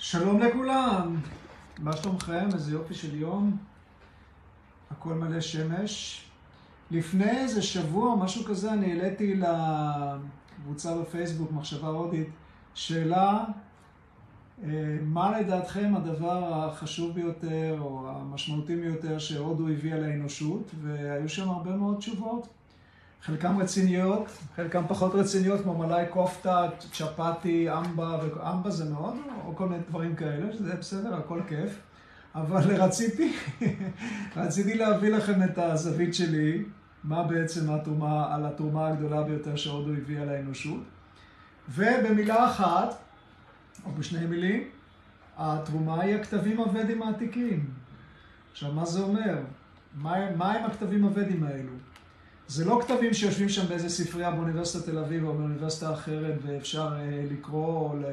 שלום 0.00 0.40
לכולם, 0.40 1.16
מה 1.78 1.96
שלומכם? 1.96 2.48
איזה 2.54 2.72
יופי 2.72 2.94
של 2.94 3.14
יום, 3.14 3.56
הכל 4.90 5.14
מלא 5.14 5.40
שמש. 5.40 6.24
לפני 6.90 7.30
איזה 7.30 7.62
שבוע, 7.62 8.16
משהו 8.16 8.44
כזה, 8.44 8.72
אני 8.72 8.92
העליתי 8.92 9.34
לקבוצה 9.34 10.98
בפייסבוק, 10.98 11.52
מחשבה 11.52 11.88
הודית, 11.88 12.28
שאלה, 12.74 13.44
אה, 14.64 14.98
מה 15.02 15.40
לדעתכם 15.40 15.92
הדבר 15.96 16.54
החשוב 16.54 17.14
ביותר 17.14 17.76
או 17.80 18.08
המשמעותי 18.08 18.76
ביותר 18.76 19.18
שהודו 19.18 19.68
הביאה 19.68 19.98
לאנושות, 19.98 20.70
והיו 20.82 21.28
שם 21.28 21.50
הרבה 21.50 21.70
מאוד 21.70 21.98
תשובות. 21.98 22.48
חלקם 23.22 23.58
רציניות, 23.58 24.28
חלקם 24.56 24.82
פחות 24.88 25.14
רציניות, 25.14 25.62
כמו 25.62 25.78
מלאי 25.78 26.04
כופתה, 26.10 26.66
צ'פטי, 26.92 27.72
אמבה, 27.72 28.20
אמבה 28.52 28.70
זה 28.70 28.90
מאוד, 28.90 29.16
או 29.44 29.56
כל 29.56 29.68
מיני 29.68 29.82
דברים 29.88 30.16
כאלה, 30.16 30.52
שזה 30.52 30.74
בסדר, 30.74 31.14
הכל 31.14 31.40
כיף. 31.48 31.78
אבל 32.34 32.76
רציתי, 32.76 33.32
רציתי 34.36 34.74
להביא 34.74 35.10
לכם 35.10 35.42
את 35.42 35.58
הזווית 35.58 36.14
שלי, 36.14 36.64
מה 37.04 37.22
בעצם 37.22 37.70
התרומה, 37.70 38.34
על 38.34 38.46
התרומה 38.46 38.88
הגדולה 38.88 39.22
ביותר 39.22 39.56
שהודו 39.56 39.92
הביאה 39.92 40.24
לאנושות. 40.24 40.82
ובמילה 41.68 42.50
אחת, 42.50 42.96
או 43.84 43.92
בשני 43.92 44.26
מילים, 44.26 44.64
התרומה 45.36 46.02
היא 46.02 46.14
הכתבים 46.14 46.56
הוודים 46.60 47.02
העתיקים. 47.02 47.70
עכשיו, 48.52 48.72
מה 48.72 48.84
זה 48.84 49.00
אומר? 49.00 49.38
מה, 49.94 50.30
מה 50.36 50.52
הם 50.52 50.64
הכתבים 50.64 51.04
הוודים 51.04 51.44
האלו? 51.44 51.72
זה 52.48 52.64
לא 52.64 52.80
כתבים 52.82 53.14
שיושבים 53.14 53.48
שם 53.48 53.66
באיזה 53.68 53.88
ספרייה 53.88 54.30
באוניברסיטת 54.30 54.84
תל 54.84 54.98
אביב 54.98 55.24
או 55.24 55.34
באוניברסיטה 55.34 55.92
אחרת 55.92 56.34
ואפשר 56.42 56.92
אה, 56.98 57.24
לקרוא 57.30 57.90
או, 57.90 57.96
ל, 57.96 58.04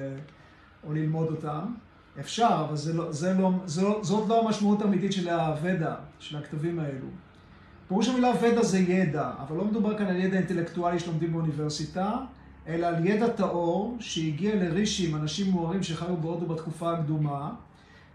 או 0.88 0.94
ללמוד 0.94 1.28
אותם. 1.28 1.74
אפשר, 2.20 2.66
אבל 2.68 2.76
זה 2.76 2.94
לא, 2.94 3.12
זה 3.12 3.34
לא, 3.34 3.52
זה 3.66 3.82
לא, 3.82 4.00
זאת 4.04 4.30
לא 4.30 4.46
המשמעות 4.46 4.82
האמיתית 4.82 5.14
של 5.14 5.30
הוודה, 5.30 5.96
של 6.20 6.38
הכתבים 6.38 6.80
האלו. 6.80 7.08
פירוש 7.88 8.08
המילה 8.08 8.32
ודה 8.42 8.64
זה 8.64 8.80
ידע, 8.80 9.32
אבל 9.40 9.58
לא 9.58 9.66
מדובר 9.66 9.98
כאן 9.98 10.08
על 10.08 10.16
ידע 10.16 10.38
אינטלקטואלי 10.38 11.00
שלומדים 11.00 11.34
באוניברסיטה, 11.34 12.18
אלא 12.68 12.88
על 12.88 13.06
ידע 13.06 13.28
טהור 13.30 13.98
שהגיע 14.00 14.56
לרישים, 14.56 15.16
אנשים 15.16 15.52
מוארים 15.52 15.84
שחיו 15.84 16.18
בהודו 16.18 16.46
בתקופה 16.46 16.94
הקדומה, 16.94 17.54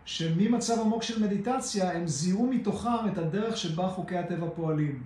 שממצב 0.05 0.81
עמוק 0.81 1.03
של 1.03 1.23
מדיטציה 1.23 1.93
הם 1.93 2.07
זיהו 2.07 2.47
מתוכם 2.47 3.09
את 3.13 3.19
הדרך 3.19 3.57
שבה 3.57 3.89
חוקי 3.89 4.17
הטבע 4.17 4.47
פועלים. 4.55 5.03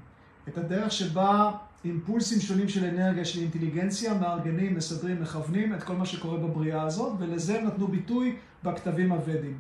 את 0.49 0.59
הדרך 0.59 0.93
שבה 0.93 1.51
אימפולסים 1.85 2.41
שונים 2.41 2.69
של 2.69 2.85
אנרגיה, 2.85 3.25
של 3.25 3.41
אינטליגנציה, 3.41 4.15
מארגנים, 4.15 4.75
מסדרים, 4.75 5.23
מכוונים 5.23 5.75
את 5.75 5.83
כל 5.83 5.95
מה 5.95 6.07
שקורה 6.07 6.39
בבריאה 6.39 6.83
הזאת, 6.83 7.13
ולזה 7.19 7.59
הם 7.59 7.67
נתנו 7.67 7.89
ביטוי 7.89 8.37
בכתבים 8.65 9.13
הוודים. 9.13 9.59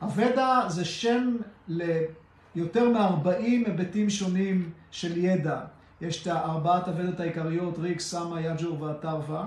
הוודה 0.00 0.64
זה 0.68 0.84
שם 0.84 1.36
ליותר 1.68 2.88
מ-40 2.88 3.42
היבטים 3.42 4.10
שונים 4.10 4.70
של 4.90 5.16
ידע. 5.24 5.60
יש 6.00 6.22
את 6.22 6.28
ארבעת 6.28 6.88
הוודות 6.88 7.20
העיקריות, 7.20 7.78
ריק, 7.78 8.00
סמה, 8.00 8.40
יג'ור 8.40 8.82
ואתרווה, 8.82 9.46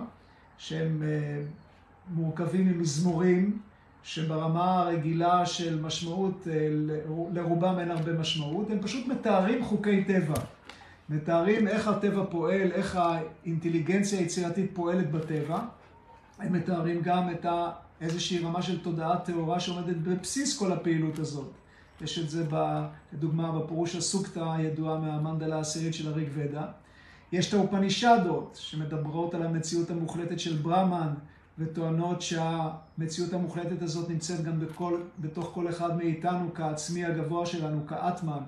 שהם 0.58 1.02
uh, 1.02 2.14
מורכבים 2.14 2.68
ממזמורים, 2.68 3.60
שברמה 4.04 4.80
הרגילה 4.80 5.46
של 5.46 5.82
משמעות, 5.82 6.48
uh, 6.48 6.50
לרובם 7.34 7.80
אין 7.80 7.92
הרבה 7.92 8.14
משמעות, 8.14 8.70
הם 8.70 8.82
פשוט 8.82 9.08
מתארים 9.08 9.64
חוקי 9.64 10.04
טבע. 10.04 10.34
מתארים 11.14 11.68
איך 11.68 11.88
הטבע 11.88 12.24
פועל, 12.30 12.72
איך 12.72 12.96
האינטליגנציה 12.96 14.20
היצירתית 14.20 14.72
פועלת 14.74 15.12
בטבע. 15.12 15.60
הם 16.40 16.54
מתארים 16.54 17.02
גם 17.02 17.30
את 17.30 17.46
ה... 17.46 17.72
איזושהי 18.02 18.40
רמה 18.40 18.62
של 18.62 18.82
תודעה 18.82 19.20
טהורה 19.20 19.60
שעומדת 19.60 19.96
בבסיס 19.96 20.58
כל 20.58 20.72
הפעילות 20.72 21.20
הזאת. 21.20 21.52
יש 22.02 22.20
את 22.20 22.30
זה, 22.30 22.46
לדוגמה, 23.14 23.52
בפירוש 23.52 23.96
הסוקטה 23.96 24.54
הידועה 24.54 24.98
מהמנדלה 25.00 25.56
העשירית 25.56 25.94
של 25.94 26.08
הריג 26.08 26.28
ודה. 26.34 26.66
יש 27.32 27.50
את 27.50 27.54
האופנישדות, 27.54 28.58
שמדברות 28.62 29.34
על 29.34 29.44
המציאות 29.44 29.92
המוחלטת 29.92 30.40
של 30.40 30.58
ברהמן, 30.58 31.14
וטוענות 31.60 32.22
שהמציאות 32.22 33.34
המוחלטת 33.34 33.82
הזאת 33.82 34.10
נמצאת 34.10 34.44
גם 34.44 34.60
בכל, 34.60 35.02
בתוך 35.20 35.52
כל 35.54 35.70
אחד 35.70 35.98
מאיתנו, 35.98 36.54
כעצמי 36.54 37.06
הגבוה 37.06 37.46
שלנו, 37.46 37.88
כאטמן. 37.88 38.44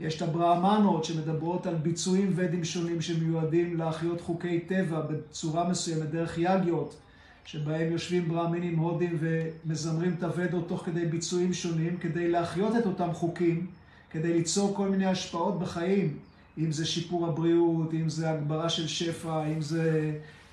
יש 0.00 0.16
את 0.16 0.22
הברהמנות 0.22 1.04
שמדברות 1.04 1.66
על 1.66 1.74
ביצועים 1.74 2.32
ודים 2.34 2.64
שונים 2.64 3.00
שמיועדים 3.00 3.76
להחיות 3.76 4.20
חוקי 4.20 4.60
טבע 4.60 5.00
בצורה 5.00 5.68
מסוימת, 5.68 6.10
דרך 6.10 6.38
יגיות, 6.38 6.96
שבהם 7.44 7.92
יושבים 7.92 8.28
ברהמינים 8.28 8.78
הודים 8.78 9.18
ומזמרים 9.20 10.14
את 10.18 10.22
הוודות 10.22 10.68
תוך 10.68 10.82
כדי 10.86 11.06
ביצועים 11.06 11.52
שונים, 11.52 11.96
כדי 11.96 12.30
להחיות 12.30 12.76
את 12.76 12.86
אותם 12.86 13.12
חוקים, 13.12 13.66
כדי 14.10 14.32
ליצור 14.32 14.76
כל 14.76 14.88
מיני 14.88 15.06
השפעות 15.06 15.58
בחיים, 15.58 16.16
אם 16.58 16.72
זה 16.72 16.86
שיפור 16.86 17.26
הבריאות, 17.26 17.94
אם 17.94 18.08
זה 18.08 18.30
הגברה 18.30 18.68
של 18.68 18.86
שפע, 18.86 19.46
אם 19.46 19.62
זה 19.62 20.12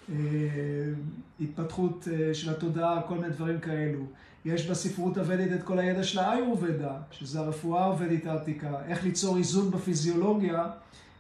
אה, 0.10 0.16
התפתחות 1.42 2.08
אה, 2.12 2.34
של 2.34 2.52
התודעה, 2.52 3.02
כל 3.08 3.16
מיני 3.16 3.30
דברים 3.30 3.60
כאלו. 3.60 4.06
יש 4.46 4.68
בספרות 4.68 5.18
הוודית 5.18 5.54
את 5.54 5.64
כל 5.64 5.80
הידע 5.80 6.04
של 6.04 6.20
האיורבדה, 6.20 6.94
שזה 7.12 7.40
הרפואה 7.40 7.86
הוודית 7.86 8.26
העתיקה, 8.26 8.74
איך 8.88 9.04
ליצור 9.04 9.38
איזון 9.38 9.72
בפיזיולוגיה, 9.72 10.66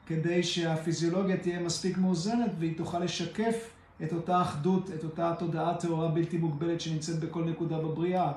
כדי 0.07 0.43
שהפיזיולוגיה 0.43 1.37
תהיה 1.37 1.59
מספיק 1.59 1.97
מאוזנת 1.97 2.51
והיא 2.59 2.77
תוכל 2.77 2.99
לשקף 2.99 3.55
את 4.03 4.13
אותה 4.13 4.41
אחדות, 4.41 4.89
את 4.95 5.03
אותה 5.03 5.33
תודעה 5.39 5.75
טהורה 5.75 6.07
בלתי 6.07 6.37
מוגבלת 6.37 6.81
שנמצאת 6.81 7.19
בכל 7.19 7.43
נקודה 7.43 7.77
בבריאה. 7.77 8.31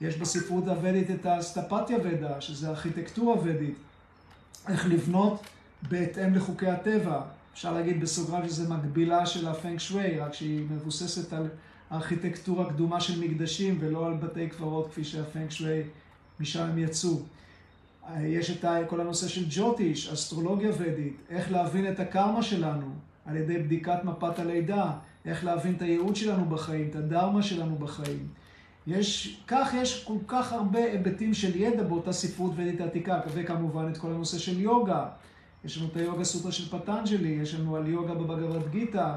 יש 0.00 0.16
בספרות 0.16 0.68
הוודית 0.68 1.10
את 1.10 1.26
הסטפתיה 1.26 1.98
ודה, 2.04 2.40
שזה 2.40 2.68
ארכיטקטורה 2.68 3.36
ודית, 3.42 3.76
איך 4.68 4.86
לבנות 4.86 5.42
בהתאם 5.88 6.34
לחוקי 6.34 6.66
הטבע. 6.66 7.20
אפשר 7.52 7.72
להגיד 7.72 8.00
בסוגריים 8.00 8.48
שזה 8.48 8.68
מקבילה 8.68 9.26
של 9.26 9.48
הפנק 9.48 9.80
שווי, 9.80 10.20
רק 10.20 10.34
שהיא 10.34 10.66
מבוססת 10.70 11.32
על 11.32 11.48
ארכיטקטורה 11.92 12.70
קדומה 12.70 13.00
של 13.00 13.20
מקדשים 13.20 13.76
ולא 13.80 14.06
על 14.06 14.14
בתי 14.14 14.48
קברות 14.48 14.90
כפי 14.90 15.04
שהפנק 15.04 15.50
שווי, 15.50 15.82
משם 16.40 16.62
הם 16.62 16.78
יצאו. 16.78 17.20
יש 18.20 18.50
את 18.50 18.64
כל 18.86 19.00
הנושא 19.00 19.28
של 19.28 19.44
ג'וטיש, 19.50 20.12
אסטרולוגיה 20.12 20.70
ודית, 20.78 21.16
איך 21.30 21.52
להבין 21.52 21.92
את 21.92 22.00
הקרמה 22.00 22.42
שלנו 22.42 22.86
על 23.26 23.36
ידי 23.36 23.58
בדיקת 23.58 24.04
מפת 24.04 24.38
הלידה, 24.38 24.92
איך 25.24 25.44
להבין 25.44 25.74
את 25.74 25.82
הייעוד 25.82 26.16
שלנו 26.16 26.44
בחיים, 26.44 26.88
את 26.90 26.96
הדרמה 26.96 27.42
שלנו 27.42 27.76
בחיים. 27.76 28.28
יש, 28.86 29.40
כך 29.46 29.74
יש 29.76 30.04
כל 30.04 30.16
כך 30.26 30.52
הרבה 30.52 30.78
היבטים 30.78 31.34
של 31.34 31.56
ידע 31.56 31.82
באותה 31.82 32.12
ספרות 32.12 32.52
ודית 32.56 32.80
העתיקה, 32.80 33.20
וכמובן 33.34 33.88
את 33.92 33.98
כל 33.98 34.10
הנושא 34.10 34.38
של 34.38 34.60
יוגה. 34.60 35.06
יש 35.64 35.78
לנו 35.78 35.88
את 35.88 35.96
היוגה 35.96 36.24
סוטרה 36.24 36.52
של 36.52 36.78
פטנג'לי, 36.78 37.28
יש 37.28 37.54
לנו 37.54 37.76
על 37.76 37.88
יוגה 37.88 38.14
בבגבד 38.14 38.70
גיתא, 38.70 39.14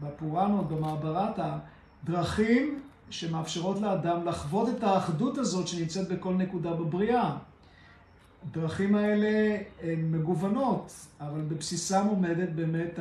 בפוראנות, 0.00 0.68
במעברתה, 0.68 1.58
דרכים 2.04 2.80
שמאפשרות 3.10 3.80
לאדם 3.80 4.24
לחוות 4.26 4.68
את 4.68 4.82
האחדות 4.82 5.38
הזאת 5.38 5.68
שנמצאת 5.68 6.08
בכל 6.08 6.34
נקודה 6.34 6.72
בבריאה. 6.72 7.36
הדרכים 8.48 8.94
האלה 8.94 9.56
הן 9.82 10.10
מגוונות, 10.10 11.06
אבל 11.20 11.40
בבסיסם 11.40 12.06
עומדת 12.06 12.48
באמת 12.48 12.98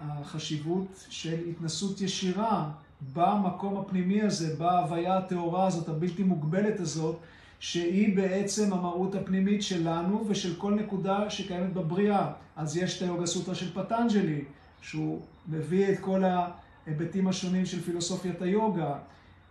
החשיבות 0.00 1.06
של 1.10 1.36
התנסות 1.50 2.00
ישירה 2.00 2.70
במקום 3.12 3.76
הפנימי 3.76 4.22
הזה, 4.22 4.56
בהוויה 4.56 5.18
הטהורה 5.18 5.66
הזאת, 5.66 5.88
הבלתי 5.88 6.22
מוגבלת 6.22 6.80
הזאת, 6.80 7.16
שהיא 7.60 8.16
בעצם 8.16 8.72
המהות 8.72 9.14
הפנימית 9.14 9.62
שלנו 9.62 10.24
ושל 10.28 10.54
כל 10.58 10.74
נקודה 10.74 11.30
שקיימת 11.30 11.72
בבריאה. 11.72 12.32
אז 12.56 12.76
יש 12.76 12.96
את 12.96 13.02
היוגה 13.02 13.26
סוטרה 13.26 13.54
של 13.54 13.72
פטנג'לי, 13.74 14.44
שהוא 14.80 15.20
מביא 15.48 15.92
את 15.92 15.98
כל 16.00 16.22
ההיבטים 16.86 17.28
השונים 17.28 17.66
של 17.66 17.82
פילוסופיית 17.82 18.42
היוגה. 18.42 18.94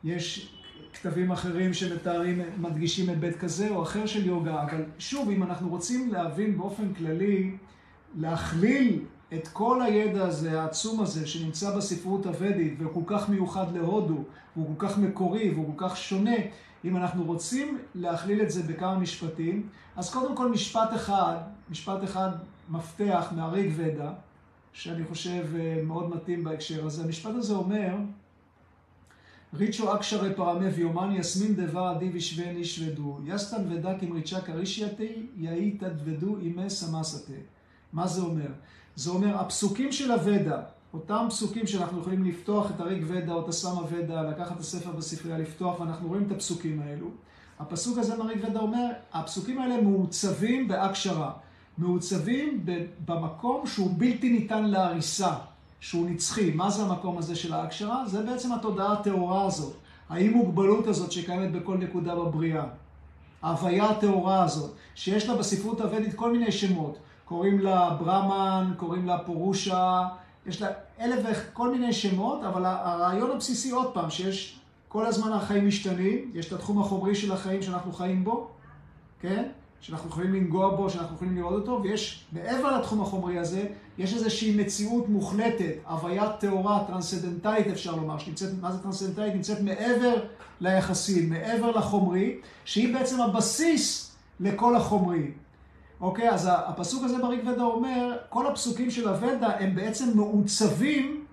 יש 0.04 0.56
כתבים 0.94 1.32
אחרים 1.32 1.74
שמתארים, 1.74 2.42
מדגישים 2.58 3.10
היבט 3.10 3.36
כזה 3.36 3.70
או 3.70 3.84
אחר 3.84 4.06
של 4.06 4.26
יוגה, 4.26 4.64
אבל 4.64 4.86
שוב, 5.00 5.30
אם 5.30 5.44
אנחנו 5.44 5.70
רוצים 5.70 6.14
להבין 6.14 6.58
באופן 6.58 6.94
כללי, 6.94 7.52
להכליל 8.18 9.00
את 9.34 9.48
כל 9.48 9.82
הידע 9.82 10.26
הזה, 10.26 10.62
העצום 10.62 11.00
הזה, 11.02 11.28
שנמצא 11.28 11.78
בספרות 11.78 12.26
הוודית, 12.26 12.74
והוא 12.78 12.94
כל 12.94 13.16
כך 13.18 13.30
מיוחד 13.30 13.74
להודו, 13.74 14.24
והוא 14.56 14.76
כל 14.78 14.88
כך 14.88 14.98
מקורי, 14.98 15.50
והוא 15.50 15.78
כל 15.78 15.90
כך 15.90 15.98
שונה, 15.98 16.36
אם 16.86 16.98
אנחנו 16.98 17.24
רוצים 17.24 17.78
להכליל 17.96 18.42
את 18.42 18.52
זה 18.52 18.64
בכמה 18.64 19.00
משפטים, 19.00 19.70
אז 19.96 20.14
קודם 20.14 20.36
כל 20.36 20.52
משפט 20.52 20.90
אחד, 20.96 21.38
משפט 21.70 22.04
אחד 22.04 22.30
מפתח 22.70 23.34
מהריג 23.36 23.74
ודה, 23.76 24.12
שאני 24.76 25.06
חושב 25.06 25.46
אה, 25.56 25.82
מאוד 25.84 26.16
מתאים 26.16 26.44
בהקשר 26.44 26.86
הזה. 26.86 27.04
המשפט 27.04 27.36
הזה 27.36 27.54
אומר, 27.54 27.96
ריצ'ו 29.54 29.96
אקשרי 29.96 30.34
פרמי 30.36 30.68
ויומן 30.68 31.16
יסמין 31.16 31.56
דבה 31.56 31.92
עדי 31.92 32.10
וישווה 32.10 32.54
נשבדו. 32.54 33.20
יסטן 33.26 33.62
ודה 33.70 34.00
כמריצ'ה 34.00 34.42
כרישייתי 34.42 35.28
יאי 35.38 35.72
תדבדו 35.72 36.38
אימי 36.38 36.70
סמסתה. 36.70 37.34
מה 37.94 38.08
זה 38.08 38.22
אומר? 38.22 38.48
זה 38.96 39.10
אומר, 39.10 39.38
הפסוקים 39.38 39.92
של 39.92 40.12
הוודה, 40.12 40.62
אותם 40.94 41.26
פסוקים 41.30 41.68
שאנחנו 41.68 42.00
יכולים 42.00 42.24
לפתוח 42.24 42.72
את 42.72 42.80
הריג 42.80 43.04
ודה 43.08 43.34
או 43.34 43.44
את 43.44 43.50
הסמה 43.50 43.82
ודה, 43.90 44.22
לקחת 44.22 44.56
את 44.56 44.60
הספר 44.60 44.92
בספרייה, 44.92 45.38
לפתוח, 45.38 45.80
ואנחנו 45.80 46.08
רואים 46.08 46.24
את 46.28 46.32
הפסוקים 46.32 46.82
האלו. 46.82 47.08
הפסוק 47.60 47.98
הזה 47.98 48.18
מריג 48.18 48.46
ודה 48.50 48.60
אומר, 48.60 48.92
הפסוקים 49.14 49.60
האלה 49.60 49.82
מעוצבים 49.82 50.68
בהקשרה. 50.68 51.32
מעוצבים 51.78 52.66
במקום 53.06 53.68
שהוא 53.68 53.94
בלתי 53.98 54.30
ניתן 54.30 54.64
להריסה, 54.64 55.34
שהוא 55.80 56.10
נצחי. 56.10 56.52
מה 56.52 56.70
זה 56.70 56.84
המקום 56.84 57.18
הזה 57.18 57.36
של 57.36 57.54
ההקשרה? 57.54 58.06
זה 58.08 58.24
בעצם 58.24 58.52
התודעה 58.52 58.94
הטהורה 58.94 59.46
הזאת, 59.46 59.74
האי 60.10 60.30
מוגבלות 60.30 60.88
הזאת 60.88 61.12
שקיימת 61.12 61.52
בכל 61.52 61.78
נקודה 61.78 62.16
בבריאה. 62.16 62.66
ההוויה 63.42 63.90
הטהורה 63.90 64.44
הזאת, 64.44 64.72
שיש 64.96 65.30
לה 65.30 65.36
בספרות 65.36 65.82
הוודית 65.82 66.14
כל 66.14 66.32
מיני 66.32 66.52
שמות. 66.52 66.98
קוראים 67.26 67.60
לה 67.60 67.90
ברמן, 67.90 68.74
קוראים 68.78 69.08
לה 69.08 69.18
פורושה, 69.18 70.08
יש 70.46 70.62
לה 70.62 70.68
אלף 71.00 71.26
וכל 71.32 71.72
מיני 71.72 71.94
שמות, 71.94 72.44
אבל 72.44 72.66
הרעיון 72.66 73.32
הבסיסי 73.32 73.72
עוד 73.72 73.94
פעם, 73.94 74.10
שיש 74.10 74.60
כל 74.88 75.06
הזמן 75.06 75.32
החיים 75.32 75.68
משתנים, 75.68 76.32
יש 76.34 76.48
את 76.48 76.54
התחום 76.54 76.82
החומרי 76.82 77.16
של 77.16 77.32
החיים 77.32 77.62
שאנחנו 77.62 77.94
חיים 77.94 78.24
בו, 78.24 78.48
כן? 79.20 79.50
שאנחנו 79.82 80.10
יכולים 80.10 80.34
לנגוע 80.34 80.76
בו, 80.76 80.90
שאנחנו 80.90 81.16
יכולים 81.16 81.36
לראות 81.36 81.54
אותו, 81.54 81.80
ויש, 81.84 82.26
מעבר 82.32 82.78
לתחום 82.78 83.02
החומרי 83.02 83.40
הזה, 83.40 83.66
יש 83.98 84.14
איזושהי 84.14 84.58
מציאות 84.58 85.10
מוחלטת, 85.10 85.74
הוויה 85.88 86.32
טהורה, 86.32 86.84
טרנסצדנטלית 86.88 87.68
אפשר 87.68 87.96
לומר, 87.96 88.18
שנמצאת, 88.18 88.50
מה 88.62 88.72
זה 88.72 88.84
טרנסצדנטלית? 88.84 89.36
נמצאת 89.36 89.62
מעבר 89.62 90.16
ליחסים, 90.62 91.30
מעבר 91.30 91.72
לחומרי, 91.72 92.40
שהיא 92.66 92.94
בעצם 92.94 93.22
הבסיס 93.22 94.16
לכל 94.40 94.76
החומרי. 94.76 95.32
אוקיי, 96.02 96.30
אז 96.30 96.50
הפסוק 96.52 97.04
הזה 97.04 97.18
בריק 97.18 97.42
ודה 97.48 97.64
אומר, 97.64 98.18
כל 98.30 98.48
הפסוקים 98.48 98.92
של 98.92 99.08
הוודה 99.08 99.50
הם 99.60 99.76
בעצם 99.76 100.12
מעוצבים 100.16 101.26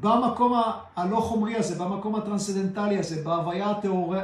במקום 0.00 0.62
הלא 0.96 1.16
חומרי 1.16 1.56
הזה, 1.56 1.84
במקום 1.84 2.14
הטרנסצדנטלי 2.14 2.98
הזה, 2.98 3.22
בהוויה 3.24 3.72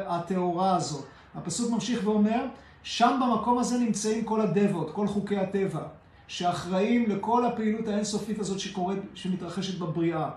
הטהורה 0.06 0.76
הזאת. 0.76 1.04
הפסוק 1.34 1.70
ממשיך 1.70 2.00
ואומר, 2.04 2.44
שם 2.82 3.20
במקום 3.22 3.58
הזה 3.58 3.78
נמצאים 3.78 4.24
כל 4.24 4.40
הדבות, 4.40 4.90
כל 4.90 5.06
חוקי 5.06 5.36
הטבע, 5.36 5.82
שאחראים 6.28 7.10
לכל 7.10 7.46
הפעילות 7.46 7.88
האינסופית 7.88 8.38
הזאת 8.38 8.60
שקורית, 8.60 8.98
שמתרחשת 9.14 9.78
בבריאה. 9.78 10.30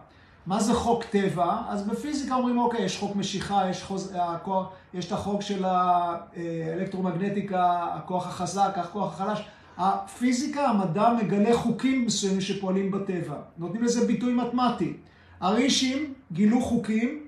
מה 0.45 0.59
זה 0.59 0.73
חוק 0.73 1.03
טבע? 1.03 1.57
אז 1.69 1.87
בפיזיקה 1.87 2.35
אומרים, 2.35 2.57
אוקיי, 2.57 2.85
יש 2.85 2.97
חוק 2.97 3.15
משיכה, 3.15 3.69
יש, 3.69 3.83
חוז... 3.83 4.11
הכוח, 4.15 4.67
יש 4.93 5.07
את 5.07 5.11
החוק 5.11 5.41
של 5.41 5.65
האלקטרומגנטיקה, 5.65 7.87
הכוח 7.93 8.27
החזק, 8.27 8.73
הכוח 8.75 9.21
החלש. 9.21 9.45
הפיזיקה, 9.77 10.67
המדע 10.67 11.13
מגלה 11.23 11.57
חוקים 11.57 12.05
מסוימים 12.05 12.41
שפועלים 12.41 12.91
בטבע. 12.91 13.35
נותנים 13.57 13.83
לזה 13.83 14.07
ביטוי 14.07 14.33
מתמטי. 14.33 14.93
הרישים 15.39 16.13
גילו 16.31 16.61
חוקים 16.61 17.19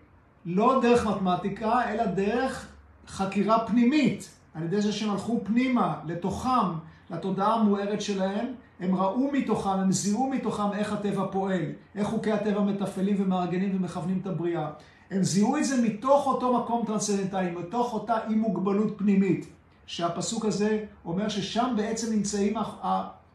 לא 0.45 0.79
דרך 0.81 1.07
מתמטיקה, 1.07 1.89
אלא 1.89 2.05
דרך 2.05 2.67
חקירה 3.07 3.67
פנימית. 3.67 4.29
על 4.55 4.63
ידי 4.63 4.81
זה 4.81 4.91
שהם 4.91 5.09
הלכו 5.09 5.41
פנימה, 5.43 5.95
לתוכם, 6.05 6.73
לתודעה 7.09 7.53
המוארת 7.53 8.01
שלהם, 8.01 8.45
הם 8.79 8.95
ראו 8.95 9.31
מתוכם, 9.31 9.69
הם 9.69 9.91
זיהו 9.91 10.29
מתוכם 10.29 10.73
איך 10.73 10.93
הטבע 10.93 11.25
פועל, 11.31 11.61
איך 11.95 12.07
חוקי 12.07 12.31
הטבע 12.31 12.61
מתפעלים 12.61 13.15
ומארגנים 13.19 13.75
ומכוונים 13.75 14.19
את 14.21 14.27
הבריאה. 14.27 14.69
הם 15.11 15.23
זיהו 15.23 15.57
את 15.57 15.65
זה 15.65 15.81
מתוך 15.81 16.27
אותו 16.27 16.59
מקום 16.59 16.85
טרנסצנדנטלי, 16.85 17.51
מתוך 17.51 17.93
אותה 17.93 18.17
אי 18.29 18.35
מוגבלות 18.35 18.93
פנימית, 18.97 19.45
שהפסוק 19.85 20.45
הזה 20.45 20.83
אומר 21.05 21.29
ששם 21.29 21.73
בעצם 21.77 22.13
נמצאים 22.13 22.53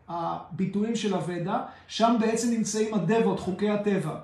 הביטויים 0.08 0.96
של 0.96 1.14
הוודה, 1.14 1.62
שם 1.86 2.16
בעצם 2.20 2.50
נמצאים 2.50 2.94
הדבות, 2.94 3.40
חוקי 3.40 3.70
הטבע. 3.70 4.16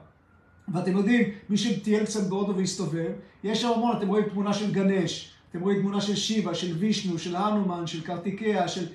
ואתם 0.69 0.97
יודעים, 0.97 1.31
מי 1.49 1.57
שטייל 1.57 2.05
קצת 2.05 2.29
בהודו 2.29 2.57
והסתובב, 2.57 3.11
יש 3.45 3.63
שם 3.63 3.69
המון, 3.75 3.97
אתם 3.97 4.09
רואים 4.09 4.29
תמונה 4.29 4.53
של 4.55 4.73
גנש, 4.73 5.36
אתם 5.51 5.61
רואים 5.61 5.81
תמונה 5.81 6.01
של 6.01 6.17
שיבה, 6.17 6.55
של 6.55 6.77
וישנו, 6.79 7.19
של 7.19 7.37
הנומן, 7.37 7.87
של 7.87 8.03
קרטיקיה, 8.03 8.69
של 8.69 8.87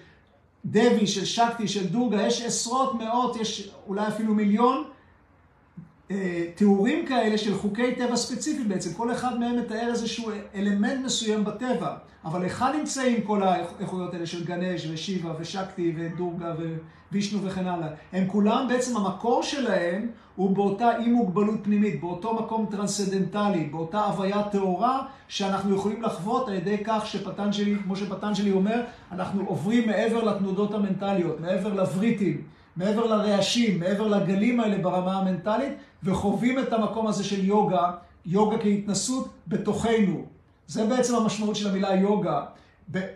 דבי, 0.65 1.07
של 1.07 1.25
שקטי, 1.25 1.67
של 1.67 1.87
דורגה, 1.87 2.27
יש 2.27 2.41
עשרות, 2.41 2.93
מאות, 2.93 3.35
יש 3.35 3.71
אולי 3.87 4.07
אפילו 4.07 4.33
מיליון 4.33 4.83
תיאורים 6.55 7.05
כאלה 7.05 7.37
של 7.37 7.55
חוקי 7.57 7.95
טבע 7.95 8.15
ספציפיים 8.15 8.69
בעצם. 8.69 8.93
כל 8.93 9.11
אחד 9.11 9.39
מהם 9.39 9.59
מתאר 9.59 9.87
איזשהו 9.89 10.31
אלמנט 10.55 11.05
מסוים 11.05 11.43
בטבע. 11.43 11.95
אבל 12.25 12.43
היכן 12.43 12.77
נמצאים 12.77 13.21
כל 13.21 13.43
האיכויות 13.43 14.13
האלה 14.13 14.25
של 14.25 14.45
גנש 14.45 14.87
ושיבה 14.91 15.33
ושקטי 15.39 15.93
ודורגה 15.97 16.53
ווישנו 17.11 17.43
וכן 17.43 17.67
הלאה? 17.67 17.87
הם 18.13 18.27
כולם 18.27 18.65
בעצם, 18.69 18.97
המקור 18.97 19.43
שלהם 19.43 20.07
הוא 20.35 20.55
באותה 20.55 20.97
אי 20.97 21.09
מוגבלות 21.09 21.59
פנימית, 21.63 22.01
באותו 22.01 22.33
מקום 22.33 22.65
טרנסצדנטלי, 22.71 23.63
באותה 23.63 23.99
הוויה 23.99 24.43
טהורה 24.43 25.01
שאנחנו 25.27 25.75
יכולים 25.75 26.01
לחוות 26.01 26.47
על 26.47 26.53
ידי 26.53 26.77
כך 26.83 27.07
שפטנג'לי, 27.07 27.75
כמו 27.83 27.95
שפטנג'לי 27.95 28.51
אומר, 28.51 28.81
אנחנו 29.11 29.43
עוברים 29.47 29.87
מעבר 29.87 30.23
לתנודות 30.23 30.73
המנטליות, 30.73 31.39
מעבר 31.39 31.73
לוריטים. 31.73 32.41
מעבר 32.75 33.05
לרעשים, 33.05 33.79
מעבר 33.79 34.07
לגלים 34.07 34.59
האלה 34.59 34.77
ברמה 34.77 35.17
המנטלית, 35.17 35.73
וחווים 36.03 36.59
את 36.59 36.73
המקום 36.73 37.07
הזה 37.07 37.23
של 37.23 37.45
יוגה, 37.45 37.91
יוגה 38.25 38.57
כהתנסות 38.57 39.27
בתוכנו. 39.47 40.25
זה 40.67 40.85
בעצם 40.85 41.15
המשמעות 41.15 41.55
של 41.55 41.69
המילה 41.69 41.95
יוגה. 41.95 42.45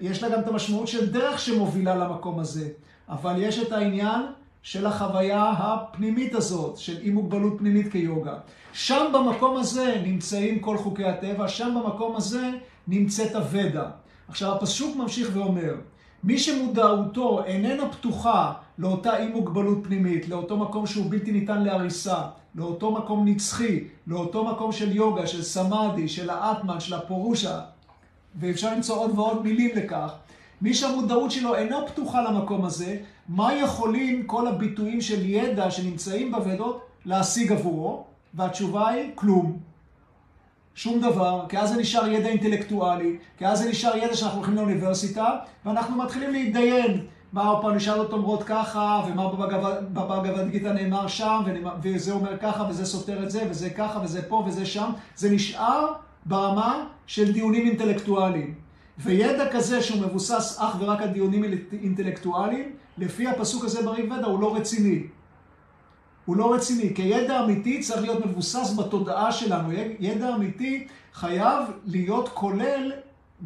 יש 0.02 0.24
לה 0.24 0.30
גם 0.30 0.40
את 0.40 0.48
המשמעות 0.48 0.88
של 0.88 1.12
דרך 1.12 1.40
שמובילה 1.40 1.96
למקום 1.96 2.40
הזה, 2.40 2.70
אבל 3.10 3.42
יש 3.42 3.60
את 3.60 3.72
העניין 3.72 4.22
של 4.64 4.86
החוויה 4.86 5.54
הפנימית 5.58 6.36
הזאת, 6.36 6.78
של 6.78 6.98
אי 7.02 7.10
מוגבלות 7.10 7.54
פנימית 7.58 7.92
כיוגה. 7.92 8.38
שם 8.74 9.12
במקום 9.14 9.58
הזה 9.58 10.02
נמצאים 10.04 10.60
כל 10.60 10.78
חוקי 10.78 11.06
הטבע, 11.06 11.48
שם 11.48 11.82
במקום 11.84 12.16
הזה 12.16 12.50
נמצאת 12.88 13.36
הוודה. 13.36 13.90
עכשיו 14.28 14.56
הפסוק 14.56 14.96
ממשיך 14.96 15.30
ואומר, 15.34 15.76
מי 16.24 16.38
שמודעותו 16.38 17.44
איננה 17.46 17.90
פתוחה 17.90 18.54
לאותה 18.78 19.18
אי 19.18 19.28
מוגבלות 19.28 19.78
פנימית, 19.84 20.30
לאותו 20.30 20.58
מקום 20.58 20.88
שהוא 20.88 21.06
בלתי 21.10 21.32
ניתן 21.32 21.64
להריסה, 21.64 22.22
לאותו 22.56 22.92
מקום 22.92 23.28
נצחי, 23.28 23.84
לאותו 24.08 24.46
מקום 24.46 24.72
של 24.72 24.96
יוגה, 24.96 25.28
של 25.28 25.44
סמאדי, 25.44 26.08
של 26.08 26.30
האטמן, 26.30 26.80
של 26.80 26.94
הפורושה, 26.94 27.60
ואפשר 28.40 28.74
למצוא 28.74 28.98
עוד 28.98 29.20
ועוד 29.20 29.44
מילים 29.44 29.72
לכך. 29.76 30.14
מי 30.62 30.74
שהמודעות 30.74 31.32
שלו 31.32 31.56
אינה 31.56 31.78
פתוחה 31.88 32.22
למקום 32.22 32.66
הזה, 32.66 32.98
מה 33.30 33.56
יכולים 33.56 34.24
כל 34.26 34.48
הביטויים 34.48 35.02
של 35.02 35.30
ידע 35.30 35.72
שנמצאים 35.72 36.32
בוועדות 36.32 36.82
להשיג 37.06 37.52
עבורו? 37.52 38.06
והתשובה 38.34 38.90
היא 38.90 39.12
כלום. 39.16 39.58
שום 40.76 41.02
דבר, 41.02 41.46
כי 41.50 41.58
אז 41.58 41.70
זה 41.70 41.78
נשאר 41.78 42.08
ידע 42.08 42.28
אינטלקטואלי, 42.28 43.18
כי 43.38 43.48
אז 43.48 43.60
זה 43.60 43.70
נשאר 43.70 43.98
ידע 43.98 44.16
שאנחנו 44.16 44.38
הולכים 44.38 44.56
לאוניברסיטה, 44.56 45.36
ואנחנו 45.66 46.04
מתחילים 46.04 46.32
להתדיין. 46.32 47.06
מה 47.36 47.52
הפרשנות 47.52 48.14
אומרות 48.14 48.44
ככה, 48.44 49.04
ומה 49.08 49.30
בבגבד 49.94 50.50
גיתא 50.50 50.68
נאמר 50.68 51.08
שם, 51.08 51.42
וזה 51.82 52.12
אומר 52.12 52.38
ככה, 52.38 52.66
וזה 52.70 52.86
סותר 52.86 53.24
את 53.24 53.32
זה, 53.32 53.44
וזה 53.50 53.70
ככה, 53.70 54.00
וזה 54.04 54.22
פה, 54.22 54.44
וזה 54.48 54.66
שם. 54.66 54.92
זה 55.16 55.32
נשאר 55.32 55.94
ברמה 56.26 56.86
של 57.08 57.34
דיונים 57.34 57.68
אינטלקטואליים. 57.68 58.54
וידע 58.98 59.50
כזה 59.52 59.82
שהוא 59.82 60.02
מבוסס 60.02 60.60
אך 60.60 60.76
ורק 60.80 61.02
על 61.02 61.10
דיונים 61.10 61.44
אינטלקטואליים, 61.82 62.72
לפי 62.98 63.28
הפסוק 63.28 63.64
הזה 63.64 63.84
בריב 63.84 64.12
ודה 64.12 64.28
הוא 64.28 64.40
לא 64.40 64.56
רציני. 64.56 65.04
הוא 66.26 66.36
לא 66.36 66.54
רציני, 66.54 66.96
כי 66.96 67.02
ידע 67.02 67.44
אמיתי 67.44 67.80
צריך 67.80 68.02
להיות 68.02 68.26
מבוסס 68.26 68.76
בתודעה 68.78 69.32
שלנו. 69.32 69.70
ידע 70.00 70.36
אמיתי 70.36 70.88
חייב 71.14 71.64
להיות 71.86 72.30
כולל 72.34 72.92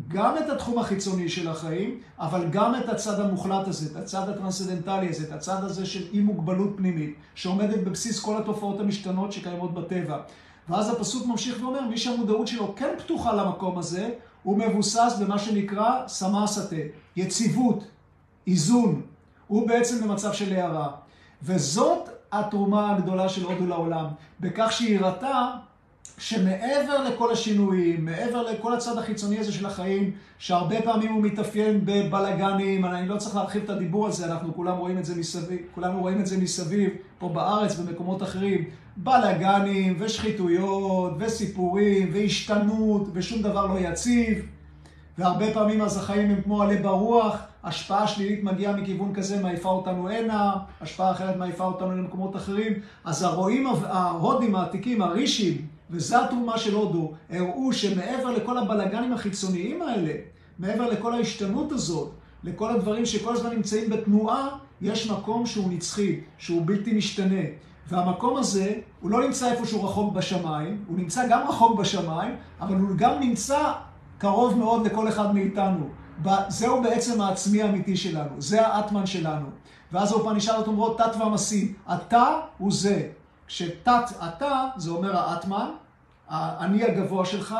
גם 0.07 0.37
את 0.37 0.49
התחום 0.49 0.79
החיצוני 0.79 1.29
של 1.29 1.47
החיים, 1.47 1.99
אבל 2.19 2.49
גם 2.49 2.75
את 2.75 2.89
הצד 2.89 3.19
המוחלט 3.19 3.67
הזה, 3.67 3.91
את 3.91 4.03
הצד 4.03 4.29
הטרנסצדנטלי 4.29 5.09
הזה, 5.09 5.23
את 5.23 5.31
הצד 5.31 5.63
הזה 5.63 5.85
של 5.85 6.07
אי 6.13 6.19
מוגבלות 6.19 6.69
פנימית, 6.77 7.15
שעומדת 7.35 7.83
בבסיס 7.83 8.19
כל 8.19 8.37
התופעות 8.37 8.79
המשתנות 8.79 9.31
שקיימות 9.31 9.73
בטבע. 9.73 10.17
ואז 10.69 10.89
הפסוק 10.89 11.27
ממשיך 11.27 11.63
ואומר, 11.63 11.81
מי 11.81 11.97
שהמודעות 11.97 12.47
שלו 12.47 12.73
כן 12.75 12.89
פתוחה 12.97 13.33
למקום 13.33 13.77
הזה, 13.77 14.09
הוא 14.43 14.57
מבוסס 14.57 15.17
במה 15.21 15.39
שנקרא 15.39 16.07
סמה 16.07 16.47
סטה, 16.47 16.75
יציבות, 17.15 17.83
איזון. 18.47 19.01
הוא 19.47 19.67
בעצם 19.67 20.07
במצב 20.07 20.33
של 20.33 20.53
הערה. 20.53 20.91
וזאת 21.43 22.09
התרומה 22.31 22.95
הגדולה 22.95 23.29
של 23.29 23.43
הודו 23.43 23.65
לעולם, 23.65 24.05
בכך 24.39 24.71
שהיא 24.71 24.99
הראתה 24.99 25.51
שמעבר 26.19 27.03
לכל 27.03 27.31
השינויים, 27.31 28.05
מעבר 28.05 28.51
לכל 28.51 28.73
הצד 28.73 28.97
החיצוני 28.97 29.39
הזה 29.39 29.51
של 29.51 29.65
החיים, 29.65 30.11
שהרבה 30.39 30.81
פעמים 30.81 31.11
הוא 31.11 31.23
מתאפיין 31.23 31.81
בבלגנים, 31.85 32.85
אני 32.85 33.07
לא 33.07 33.17
צריך 33.17 33.35
להרחיב 33.35 33.63
את 33.63 33.69
הדיבור 33.69 34.05
על 34.05 34.11
זה, 34.11 34.25
אנחנו 34.25 34.55
כולם 34.55 34.77
רואים 34.77 34.97
את 34.97 35.05
זה 35.05 35.15
מסביב, 35.15 35.59
כולנו 35.75 36.01
רואים 36.01 36.19
את 36.19 36.27
זה 36.27 36.37
מסביב, 36.37 36.89
פה 37.19 37.29
בארץ, 37.29 37.75
במקומות 37.75 38.23
אחרים, 38.23 38.63
בלגנים 38.97 39.95
ושחיתויות 39.99 41.13
וסיפורים 41.19 42.09
והשתנות 42.13 43.07
ושום 43.13 43.41
דבר 43.41 43.65
לא 43.65 43.79
יציב. 43.79 44.45
והרבה 45.17 45.53
פעמים 45.53 45.81
אז 45.81 45.97
החיים 45.97 46.29
הם 46.29 46.41
כמו 46.41 46.61
עלה 46.61 46.81
ברוח, 46.81 47.37
השפעה 47.63 48.07
שלילית 48.07 48.43
מגיעה 48.43 48.73
מכיוון 48.73 49.13
כזה, 49.13 49.41
מעיפה 49.41 49.69
אותנו 49.69 50.09
הנה, 50.09 50.53
השפעה 50.81 51.11
אחרת 51.11 51.35
מעיפה 51.35 51.65
אותנו 51.65 51.91
למקומות 51.91 52.35
אחרים. 52.35 52.73
אז 53.05 53.23
הרועים 53.23 53.67
ההודים 53.67 54.55
העתיקים, 54.55 55.01
הרישים, 55.01 55.78
וזו 55.89 56.17
התרומה 56.17 56.57
של 56.57 56.73
הודו, 56.73 57.11
הראו 57.29 57.73
שמעבר 57.73 58.31
לכל 58.31 58.57
הבלגנים 58.57 59.13
החיצוניים 59.13 59.81
האלה, 59.81 60.13
מעבר 60.59 60.89
לכל 60.89 61.13
ההשתנות 61.13 61.71
הזאת, 61.71 62.11
לכל 62.43 62.71
הדברים 62.71 63.05
שכל 63.05 63.35
הזמן 63.35 63.49
נמצאים 63.49 63.89
בתנועה, 63.89 64.47
יש 64.81 65.11
מקום 65.11 65.45
שהוא 65.45 65.69
נצחי, 65.69 66.19
שהוא 66.37 66.61
בלתי 66.65 66.93
משתנה. 66.93 67.41
והמקום 67.87 68.37
הזה, 68.37 68.73
הוא 69.01 69.11
לא 69.11 69.25
נמצא 69.25 69.51
איפשהו 69.51 69.83
רחוק 69.83 70.13
בשמיים, 70.13 70.83
הוא 70.87 70.97
נמצא 70.97 71.27
גם 71.29 71.47
רחוק 71.47 71.79
בשמיים, 71.79 72.35
אבל 72.61 72.75
הוא 72.75 72.89
גם 72.97 73.19
נמצא 73.19 73.73
קרוב 74.17 74.57
מאוד 74.57 74.85
לכל 74.85 75.07
אחד 75.07 75.35
מאיתנו. 75.35 75.89
זהו 76.47 76.83
בעצם 76.83 77.21
העצמי 77.21 77.61
האמיתי 77.61 77.97
שלנו, 77.97 78.41
זה 78.41 78.67
האטמן 78.67 79.05
שלנו. 79.05 79.45
ואז 79.91 80.11
האופנישדות 80.11 80.67
אומרות 80.67 80.97
תת 80.97 81.11
והמסי, 81.19 81.73
אתה 81.93 82.39
הוא 82.57 82.71
זה. 82.71 83.07
כשתת 83.49 84.03
אתה, 84.27 84.65
זה 84.77 84.91
אומר 84.91 85.17
האטמן, 85.17 85.69
האני 86.29 86.83
הגבוה 86.83 87.25
שלך, 87.25 87.55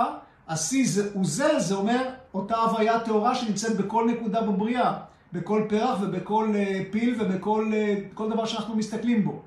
השיא 0.48 0.86
זה 0.88 1.10
הוא 1.13 1.25
זה, 1.25 1.75
אומר 1.75 2.10
אותה 2.34 2.58
הוויה 2.58 3.00
טהורה 3.00 3.36
שנמצאת 3.36 3.77
בכל 3.77 4.05
נקודה 4.12 4.41
בבריאה, 4.41 4.93
בכל 5.34 5.63
פרח 5.69 5.98
ובכל 6.01 6.53
uh, 6.53 6.91
פיל 6.91 7.15
ובכל 7.19 7.72
uh, 8.17 8.24
דבר 8.29 8.46
שאנחנו 8.46 8.75
מסתכלים 8.75 9.24
בו. 9.24 9.41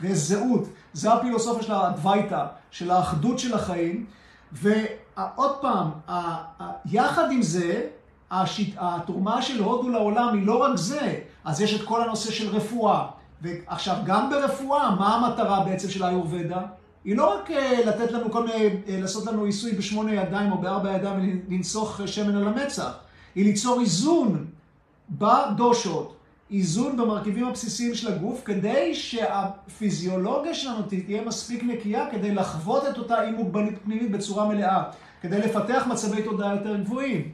ויש 0.00 0.18
זהות, 0.18 0.68
זה 0.92 1.12
הפילוסופיה 1.12 1.62
של 1.62 1.72
הדווייתא, 1.72 2.46
של 2.70 2.90
האחדות 2.90 3.38
של 3.38 3.54
החיים, 3.54 4.06
ועוד 4.52 5.56
פעם, 5.60 5.90
יחד 6.86 7.32
עם 7.32 7.42
זה, 7.42 7.86
השיט, 8.30 8.74
התרומה 8.78 9.42
של 9.42 9.62
הודו 9.62 9.88
לעולם 9.88 10.34
היא 10.34 10.46
לא 10.46 10.56
רק 10.62 10.76
זה, 10.76 11.14
אז 11.44 11.60
יש 11.60 11.80
את 11.80 11.86
כל 11.86 12.02
הנושא 12.02 12.30
של 12.30 12.48
רפואה. 12.48 13.06
ועכשיו, 13.42 13.96
גם 14.04 14.30
ברפואה, 14.30 14.94
מה 14.94 15.14
המטרה 15.14 15.64
בעצם 15.64 15.90
של 15.90 16.02
האיורבדה? 16.02 16.60
היא 17.04 17.16
לא 17.16 17.34
רק 17.34 17.50
אה, 17.50 17.80
לתת 17.86 18.12
לנו 18.12 18.30
כל 18.30 18.46
מיני, 18.46 18.68
אה, 18.88 19.00
לעשות 19.00 19.26
לנו 19.26 19.44
עיסוי 19.44 19.72
בשמונה 19.72 20.14
ידיים 20.14 20.52
או 20.52 20.58
בארבע 20.58 20.92
ידיים 20.92 21.42
ולנסוך 21.48 22.00
שמן 22.06 22.36
על 22.36 22.48
המצח. 22.48 22.92
היא 23.34 23.44
ליצור 23.44 23.80
איזון 23.80 24.46
בדושות, 25.10 26.16
איזון 26.50 26.96
במרכיבים 26.96 27.46
הבסיסיים 27.46 27.94
של 27.94 28.12
הגוף, 28.12 28.42
כדי 28.44 28.94
שהפיזיולוגיה 28.94 30.54
שלנו 30.54 30.82
תהיה 30.82 31.24
מספיק 31.24 31.62
נקייה 31.64 32.10
כדי 32.10 32.34
לחוות 32.34 32.88
את 32.88 32.98
אותה 32.98 33.22
אי 33.22 33.30
מוגבלות 33.30 33.74
פנימית 33.84 34.10
בצורה 34.10 34.48
מלאה, 34.48 34.82
כדי 35.22 35.38
לפתח 35.38 35.84
מצבי 35.90 36.22
תודעה 36.22 36.54
יותר 36.54 36.76
גבוהים. 36.76 37.32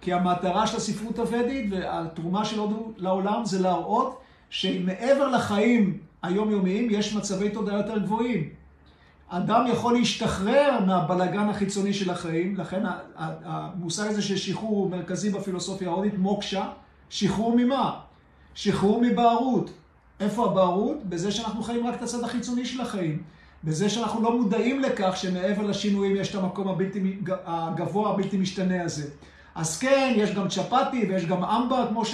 כי 0.00 0.12
המטרה 0.12 0.66
של 0.66 0.76
הספרות 0.76 1.18
הוודית 1.18 1.66
והתרומה 1.70 2.44
של 2.44 2.58
הודו 2.58 2.92
לעולם 2.96 3.44
זה 3.44 3.62
להראות 3.62 4.20
שמעבר 4.50 5.28
לחיים 5.28 5.98
היומיומיים 6.22 6.88
יש 6.90 7.14
מצבי 7.14 7.50
תודעה 7.50 7.76
יותר 7.76 7.98
גבוהים. 7.98 8.48
אדם 9.28 9.66
יכול 9.72 9.94
להשתחרר 9.94 10.84
מהבלגן 10.86 11.48
החיצוני 11.48 11.94
של 11.94 12.10
החיים, 12.10 12.56
לכן 12.56 12.82
המושג 13.16 14.06
הזה 14.06 14.22
של 14.22 14.36
שחרור 14.36 14.70
הוא 14.70 14.90
מרכזי 14.90 15.30
בפילוסופיה 15.30 15.88
ההודית, 15.88 16.18
מוקשה, 16.18 16.64
שחרור 17.10 17.56
ממה? 17.56 18.00
שחרור 18.54 19.00
מבערות. 19.02 19.70
איפה 20.20 20.46
הבערות? 20.46 21.04
בזה 21.04 21.32
שאנחנו 21.32 21.62
חיים 21.62 21.86
רק 21.86 21.94
את 21.94 22.02
הצד 22.02 22.24
החיצוני 22.24 22.64
של 22.64 22.80
החיים. 22.80 23.22
בזה 23.64 23.90
שאנחנו 23.90 24.22
לא 24.22 24.38
מודעים 24.38 24.80
לכך 24.80 25.16
שמעבר 25.16 25.62
לשינויים 25.62 26.16
יש 26.16 26.30
את 26.30 26.34
המקום 26.34 26.68
הבלתי, 26.68 27.16
הגבוה 27.44 28.10
הבלתי 28.10 28.36
משתנה 28.36 28.82
הזה. 28.82 29.10
אז 29.54 29.78
כן, 29.78 30.12
יש 30.16 30.34
גם 30.34 30.48
צ'פטי 30.48 31.06
ויש 31.08 31.26
גם 31.26 31.44
אמבה, 31.44 31.86
כמו 31.88 32.04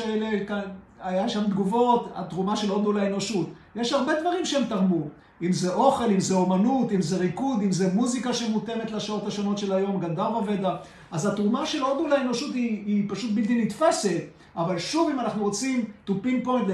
שהיה 1.04 1.28
שם 1.28 1.44
תגובות, 1.44 2.12
התרומה 2.14 2.56
של 2.56 2.70
הודו 2.70 2.92
לאנושות. 2.92 3.48
יש 3.76 3.92
הרבה 3.92 4.20
דברים 4.20 4.44
שהם 4.44 4.64
תרמו. 4.64 5.00
אם 5.42 5.52
זה 5.52 5.74
אוכל, 5.74 6.04
אם 6.04 6.20
זה 6.20 6.34
אומנות, 6.34 6.92
אם 6.92 7.02
זה 7.02 7.16
ריקוד, 7.16 7.62
אם 7.62 7.72
זה 7.72 7.94
מוזיקה 7.94 8.32
שמותאמת 8.32 8.90
לשעות 8.90 9.26
השונות 9.26 9.58
של 9.58 9.72
היום, 9.72 10.00
גנדרבה 10.00 10.52
ודה. 10.52 10.76
אז 11.10 11.26
התרומה 11.26 11.66
של 11.66 11.82
הודו 11.82 12.08
לאנושות 12.08 12.54
היא, 12.54 12.86
היא 12.86 13.04
פשוט 13.08 13.30
בלתי 13.34 13.64
נתפסת. 13.64 14.22
אבל 14.56 14.78
שוב, 14.78 15.10
אם 15.10 15.20
אנחנו 15.20 15.42
רוצים 15.42 15.84
to 16.08 16.10
pinpoint, 16.10 16.70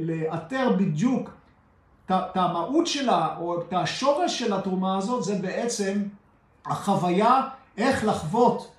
לאתר 0.00 0.76
בדיוק 0.78 1.30
את 2.06 2.36
המהות 2.36 2.86
שלה, 2.86 3.28
או 3.40 3.60
את 3.60 3.72
השורש 3.72 4.38
של 4.38 4.52
התרומה 4.52 4.98
הזאת, 4.98 5.24
זה 5.24 5.34
בעצם 5.34 6.02
החוויה, 6.66 7.42
איך 7.78 8.04
לחוות, 8.04 8.70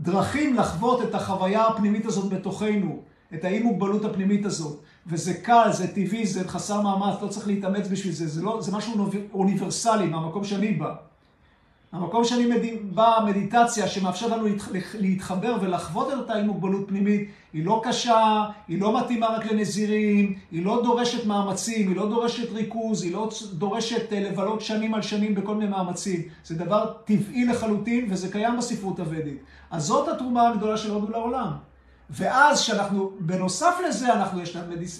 דרכים 0.00 0.54
לחוות 0.54 1.02
את 1.02 1.14
החוויה 1.14 1.66
הפנימית 1.66 2.06
הזאת 2.06 2.32
בתוכנו, 2.32 3.02
את 3.34 3.44
האי 3.44 3.58
מוגבלות 3.58 4.04
הפנימית 4.04 4.46
הזאת. 4.46 4.80
וזה 5.06 5.34
קל, 5.34 5.68
זה 5.72 5.94
טבעי, 5.94 6.26
זה 6.26 6.48
חסר 6.48 6.80
מאמץ, 6.80 7.22
לא 7.22 7.28
צריך 7.28 7.46
להתאמץ 7.46 7.88
בשביל 7.88 8.12
זה, 8.12 8.26
זה, 8.26 8.42
לא, 8.42 8.58
זה 8.62 8.76
משהו 8.76 9.10
אוניברסלי 9.32 10.06
מהמקום 10.06 10.44
שאני 10.44 10.72
בא. 10.72 10.94
המקום 11.92 12.24
שאני 12.24 12.46
מד... 12.46 12.94
בא, 12.94 13.18
מדיטציה 13.26 13.88
שמאפשר 13.88 14.36
לנו 14.36 14.46
להתחבר 14.98 15.56
ולחוות 15.60 16.12
את 16.12 16.18
אותה 16.18 16.34
עם 16.34 16.46
מוגבלות 16.46 16.88
פנימית, 16.88 17.28
היא 17.52 17.64
לא 17.64 17.80
קשה, 17.84 18.44
היא 18.68 18.80
לא 18.80 19.00
מתאימה 19.00 19.26
רק 19.26 19.52
לנזירים, 19.52 20.34
היא 20.50 20.64
לא 20.64 20.82
דורשת 20.82 21.26
מאמצים, 21.26 21.88
היא 21.88 21.96
לא 21.96 22.08
דורשת 22.08 22.52
ריכוז, 22.52 23.02
היא 23.02 23.12
לא 23.12 23.30
דורשת 23.52 24.12
אה, 24.12 24.20
לבלות 24.20 24.60
שנים 24.60 24.94
על 24.94 25.02
שנים 25.02 25.34
בכל 25.34 25.54
מיני 25.54 25.70
מאמצים. 25.70 26.22
זה 26.44 26.54
דבר 26.54 26.92
טבעי 27.04 27.44
לחלוטין 27.44 28.06
וזה 28.10 28.32
קיים 28.32 28.56
בספרות 28.56 29.00
הוודית. 29.00 29.38
אז 29.70 29.84
זאת 29.84 30.08
התרומה 30.08 30.48
הגדולה 30.48 30.76
של 30.76 30.90
הודו 30.90 31.12
לעולם. 31.12 31.50
ואז 32.10 32.60
שאנחנו, 32.60 33.10
בנוסף 33.20 33.74
לזה, 33.88 34.12
אנחנו, 34.12 34.40
יש 34.42 34.56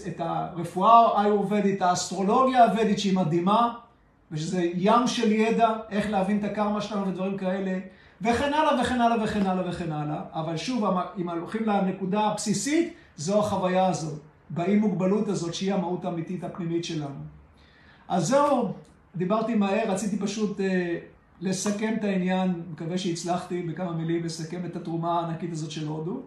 את 0.07 0.21
הרפואה 0.21 1.21
האיורבדית, 1.21 1.83
האסטרולוגיה 1.83 2.65
הוודית 2.65 2.99
שהיא 2.99 3.17
מדהימה, 3.17 3.75
ושזה 4.31 4.71
ים 4.75 5.07
של 5.07 5.33
ידע, 5.33 5.69
איך 5.91 6.11
להבין 6.11 6.39
את 6.39 6.45
הקרמה 6.45 6.81
שלנו 6.81 7.07
ודברים 7.07 7.37
כאלה, 7.37 7.79
וכן 8.23 8.55
הלאה 8.55 8.81
וכן 8.81 9.01
הלאה 9.01 9.25
וכן 9.25 9.47
הלאה 9.47 9.69
וכן 9.69 9.93
הלאה. 9.93 10.21
אבל 10.33 10.57
שוב, 10.57 10.85
אם 11.19 11.29
הולכים 11.31 11.67
לנקודה 11.67 12.21
הבסיסית, 12.21 12.95
זו 13.17 13.39
החוויה 13.39 13.87
הזאת, 13.87 14.21
באי 14.51 14.77
מוגבלות 14.77 15.29
הזאת, 15.29 15.55
שהיא 15.55 15.75
המהות 15.75 16.05
האמיתית 16.05 16.45
הפנימית 16.45 16.85
שלנו. 16.85 17.21
אז 18.09 18.27
זהו, 18.27 18.73
דיברתי 19.17 19.55
מהר, 19.55 19.91
רציתי 19.91 20.19
פשוט 20.19 20.61
אה, 20.61 20.99
לסכם 21.41 21.95
את 21.99 22.05
העניין, 22.05 22.63
מקווה 22.73 22.99
שהצלחתי 22.99 23.63
בכמה 23.63 23.93
מילים 23.93 24.25
לסכם 24.25 24.67
את 24.67 24.77
התרומה 24.77 25.21
הענקית 25.21 25.53
הזאת 25.53 25.71
של 25.71 25.87
הודו. 25.87 26.23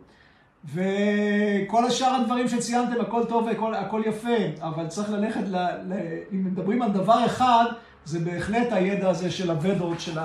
וכל 0.65 1.85
השאר 1.85 2.15
הדברים 2.21 2.47
שציינתם, 2.47 3.01
הכל 3.01 3.25
טוב 3.29 3.45
והכל 3.45 4.01
יפה, 4.05 4.37
אבל 4.61 4.87
צריך 4.87 5.09
ללכת, 5.09 5.43
ל, 5.47 5.55
ל, 5.57 5.93
אם 6.31 6.45
מדברים 6.45 6.81
על 6.81 6.91
דבר 6.91 7.25
אחד, 7.25 7.65
זה 8.05 8.19
בהחלט 8.19 8.67
הידע 8.71 9.09
הזה 9.09 9.31
של 9.31 9.51
הוודות, 9.51 9.99
של 9.99 10.19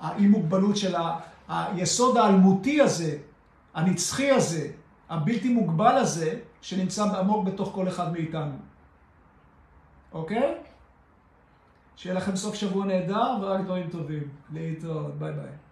האי 0.00 0.26
מוגבלות, 0.26 0.76
של 0.76 0.94
היסוד 1.48 2.16
האלמותי 2.16 2.80
הזה, 2.80 3.16
הנצחי 3.74 4.30
הזה, 4.30 4.68
הבלתי 5.10 5.48
מוגבל 5.48 5.96
הזה, 5.96 6.38
שנמצא 6.62 7.04
עמוק 7.04 7.46
בתוך 7.46 7.72
כל 7.74 7.88
אחד 7.88 8.12
מאיתנו. 8.12 8.54
אוקיי? 10.12 10.54
שיהיה 11.96 12.16
לכם 12.16 12.36
סוף 12.36 12.54
שבוע 12.54 12.86
נהדר 12.86 13.36
ורק 13.40 13.60
דברים 13.60 13.90
טובים. 13.90 14.22
להתראות, 14.52 15.18
ביי 15.18 15.32
ביי. 15.32 15.69